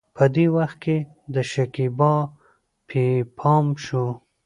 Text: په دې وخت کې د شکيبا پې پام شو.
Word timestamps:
په 0.15 0.23
دې 0.35 0.45
وخت 0.55 0.77
کې 0.83 0.97
د 1.33 1.35
شکيبا 1.51 2.13
پې 2.89 3.05
پام 3.39 3.65
شو. 3.83 4.05